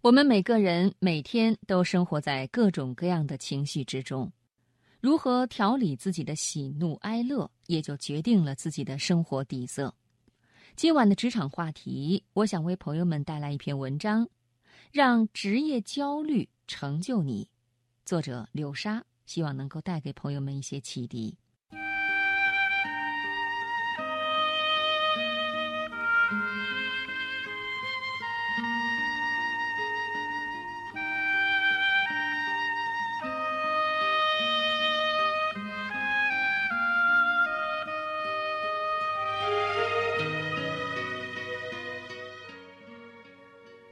[0.00, 4.30] 我们每个人每天都生活在各种各样的情绪之中，
[5.00, 9.92] 如何调理自己的喜怒哀乐，也就决定了自己的生活底色。
[10.76, 14.28] 今晚的职场话题，我想为朋友们带来一篇文章，
[14.92, 17.50] 让职业焦虑成就你。
[18.04, 21.36] 作者柳沙，希望能够带给朋友们一些启迪。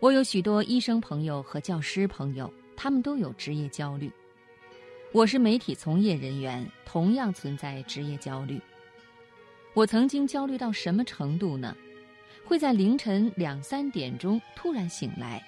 [0.06, 4.08] 我有许多医生朋友和教师朋友，他们都有职业焦虑。
[5.10, 8.60] 我是媒体从业人员，同样存在职业焦虑。
[9.74, 11.76] 我曾经焦虑到什么程度呢？
[12.44, 15.44] 会在凌晨两三点钟突然醒来，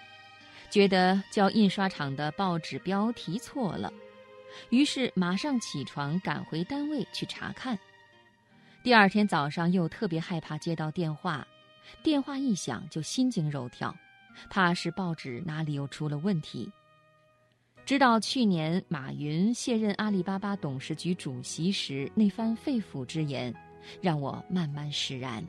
[0.69, 3.93] 觉得交印刷厂的报纸标题错了，
[4.71, 7.79] 于是马上起床赶回单位去查看。
[8.83, 11.47] 第二天早上又特别害怕接到电话，
[12.03, 13.95] 电话一响就心惊肉跳。
[14.51, 16.71] 怕是报纸哪里又出了问题。
[17.85, 23.55] 直到去年马云卸任阿里巴巴董事局主席时那番肺腑之言，
[24.03, 25.43] 让我慢慢释然。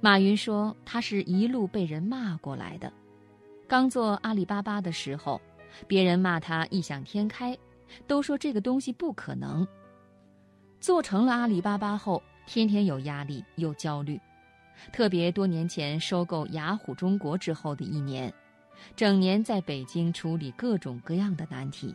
[0.00, 2.92] 马云说，他是一路被人骂过来的。
[3.68, 5.40] 刚做阿里巴巴的时候，
[5.86, 7.56] 别人骂他异想天开，
[8.06, 9.66] 都说这个东西不可能。
[10.80, 14.20] 做成了阿里巴巴后，天天有压力，又焦虑。
[14.92, 18.32] 特别多年前收购雅虎中国之后的一年，
[18.94, 21.94] 整年在北京处理各种各样的难题。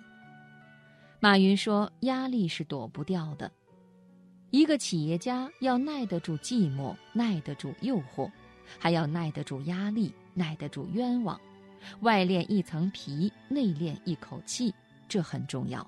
[1.20, 3.52] 马云说：“压力是躲不掉的，
[4.50, 8.32] 一个企业家要耐得住寂寞，耐得住诱惑，
[8.80, 11.40] 还要耐得住压力，耐得住冤枉，
[12.00, 14.74] 外练一层皮，内练一口气，
[15.08, 15.88] 这很重要。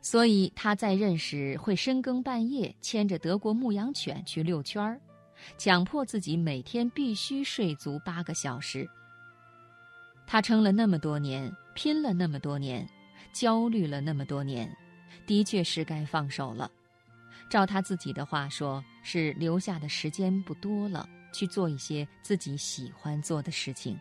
[0.00, 5.00] 所以他在任时会深更半夜牵着德国牧羊犬去遛圈儿。”
[5.58, 8.88] 强迫自己每天必须睡足八个小时。
[10.26, 12.88] 他撑了那么多年，拼了那么多年，
[13.32, 14.68] 焦虑了那么多年，
[15.26, 16.70] 的确是该放手了。
[17.48, 23.96] 照他自己的话说，是留下的时间不多了，去做一些自己喜欢做的事情。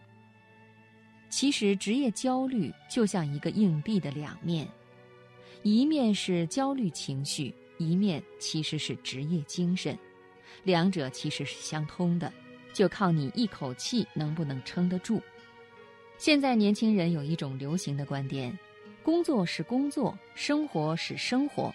[1.29, 4.67] 其实，职业焦虑就像一个硬币的两面，
[5.62, 9.96] 一面是焦虑情绪，一面其实是职业精神。
[10.66, 12.30] 两者其实是相通的，
[12.74, 15.22] 就靠你一口气能不能撑得住。
[16.18, 18.58] 现在年轻人有一种流行的观点：
[19.03, 21.74] 工作是工作，生活是生活。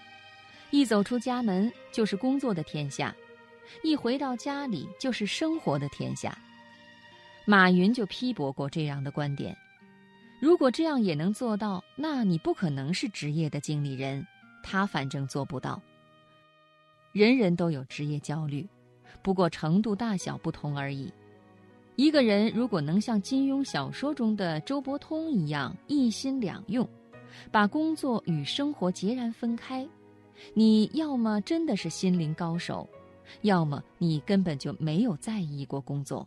[0.71, 3.15] 一走出家门就是工作的天下，
[3.83, 6.37] 一回到家里就是生活的天下。
[7.45, 9.57] 马云就批驳过这样的观点：
[10.41, 14.27] 如果这样也能做到，那你不可能是职业的经理人。
[14.62, 15.81] 他反正做不到。
[17.12, 18.69] 人人都有职业焦虑，
[19.22, 21.12] 不过程度大小不同而已。
[21.97, 26.88] 一个人如果能像金庸小说中的周伯通一样一心两用，
[27.50, 29.87] 把工作与生活截然分开，
[30.54, 32.88] 你要么真的是心灵高手，
[33.43, 36.27] 要么你根本就没有在意过工作。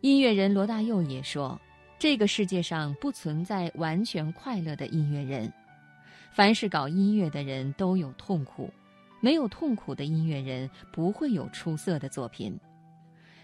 [0.00, 1.60] 音乐人罗大佑也说
[1.98, 5.52] ：“这个世界上不存在完全快乐的音乐人，
[6.32, 8.70] 凡是搞音乐的人都有痛苦。”
[9.22, 12.58] 没有痛苦的音乐人不会有出色的作品，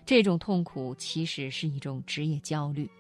[0.05, 2.91] 这种痛苦其实是一种职业焦虑，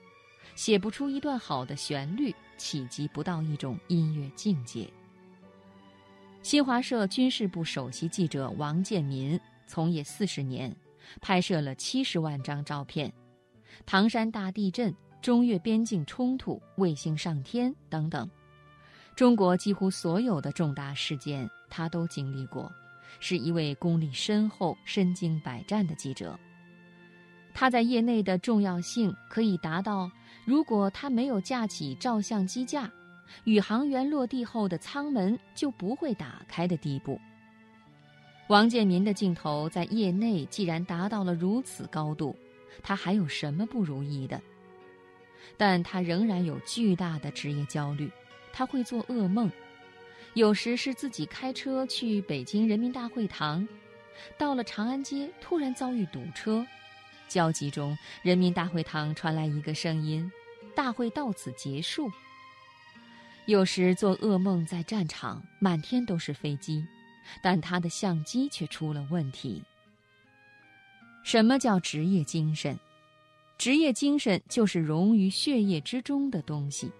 [0.54, 4.88] 写不出一段好的旋律，企及不到一种音乐境界。
[6.40, 10.74] 新华社军事部首席记者王建民从业四十年，
[11.20, 13.12] 拍摄了七十万张照片，
[13.84, 18.30] 唐山大地震、中越边境冲突、卫星上天等等。
[19.16, 22.72] 中国几乎所有的重大事件，他都经历过，
[23.20, 26.38] 是一位功力深厚、身经百战的记者。
[27.54, 30.10] 他在业内的重要性可以达到，
[30.44, 32.90] 如果他没有架起照相机架，
[33.44, 37.20] 宇航员落地后的舱门就不会打开的地步。
[38.48, 42.34] 王建民的镜头在业内既然达到了如此高度，
[42.82, 44.40] 他还有什么不如意的？
[45.56, 48.10] 但他仍然有巨大的职业焦虑。
[48.50, 49.50] 他会做噩梦，
[50.34, 53.66] 有时是自己开车去北京人民大会堂，
[54.36, 56.64] 到了长安街突然遭遇堵车，
[57.26, 60.30] 焦急中人民大会堂传来一个声音
[60.76, 62.10] ：“大会到此结束。”
[63.46, 66.86] 有时做噩梦在战场，满天都是飞机，
[67.42, 69.62] 但他的相机却出了问题。
[71.24, 72.78] 什么叫职业精神？
[73.56, 76.92] 职业精神就是融于血液之中的东西，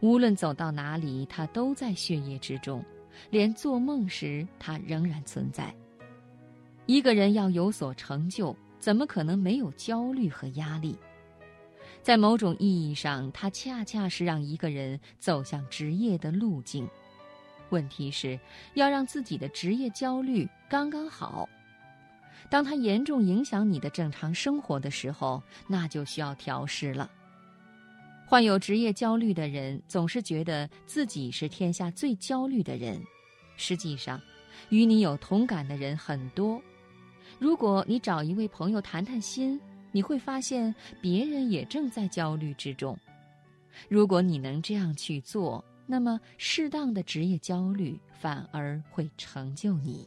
[0.00, 2.84] 无论走到哪里，它都在血液之中，
[3.30, 5.74] 连做梦时它仍然存在。
[6.86, 10.96] 一个人要有所成就，怎么可能没有焦虑和压力？
[12.02, 16.88] 在某种意义上，它恰恰是让一个人走向职业的路径。
[17.70, 18.38] 问题是，
[18.74, 21.48] 要让自己的职业焦虑刚刚好。
[22.48, 27.10] 当它严重影响你的正常生活的时候，那就需要调试了。
[28.28, 33.00] 患有职业焦虑的人总是觉得自己是天下最焦虑的人，
[33.56, 34.20] 实际上，
[34.68, 36.60] 与你有同感的人很多。
[37.38, 39.60] 如果你找一位朋友谈谈心，
[39.92, 42.98] 你会发现别人也正在焦虑之中。
[43.88, 50.04] 如果你能这样去做，那么适当的职业焦虑反而会成就你。